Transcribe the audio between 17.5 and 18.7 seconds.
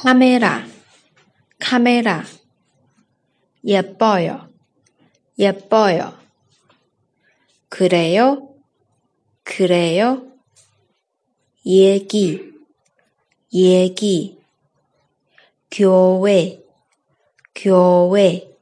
교회.